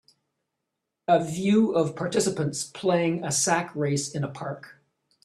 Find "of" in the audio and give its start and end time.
1.75-1.95